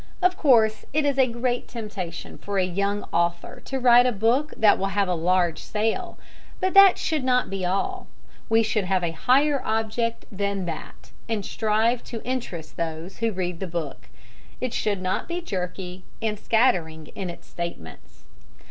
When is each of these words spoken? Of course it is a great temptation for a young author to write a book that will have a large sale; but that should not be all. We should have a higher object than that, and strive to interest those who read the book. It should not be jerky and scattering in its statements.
Of 0.19 0.35
course 0.35 0.83
it 0.93 1.05
is 1.05 1.19
a 1.19 1.27
great 1.31 1.67
temptation 1.67 2.39
for 2.39 2.57
a 2.57 2.65
young 2.65 3.03
author 3.13 3.61
to 3.65 3.79
write 3.79 4.07
a 4.07 4.11
book 4.11 4.51
that 4.57 4.79
will 4.79 4.87
have 4.97 5.07
a 5.07 5.13
large 5.13 5.59
sale; 5.61 6.17
but 6.59 6.73
that 6.73 6.97
should 6.97 7.23
not 7.23 7.51
be 7.51 7.67
all. 7.67 8.07
We 8.49 8.63
should 8.63 8.85
have 8.85 9.03
a 9.03 9.11
higher 9.11 9.61
object 9.63 10.25
than 10.31 10.65
that, 10.65 11.11
and 11.29 11.45
strive 11.45 12.03
to 12.05 12.23
interest 12.23 12.77
those 12.77 13.17
who 13.19 13.31
read 13.31 13.59
the 13.59 13.67
book. 13.67 14.09
It 14.59 14.73
should 14.73 15.03
not 15.03 15.27
be 15.27 15.39
jerky 15.39 16.03
and 16.19 16.39
scattering 16.39 17.09
in 17.13 17.29
its 17.29 17.45
statements. 17.45 18.23